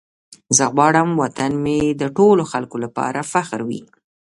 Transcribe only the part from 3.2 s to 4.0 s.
فخر وي.